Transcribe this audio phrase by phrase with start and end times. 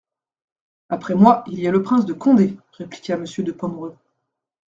[0.89, 3.95] Après moi, il y a le prince de Condé, répliqua Monsieur de Pomereux.